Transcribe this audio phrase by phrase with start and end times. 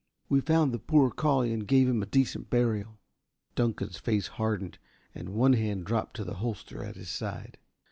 [0.29, 2.97] "We found the poor collie and gave him a decent burial."
[3.55, 4.79] Dunkan's face hardened
[5.13, 7.59] and one hand dropped to the holster at his side.